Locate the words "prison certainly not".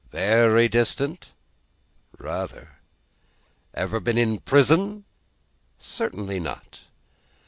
4.39-6.81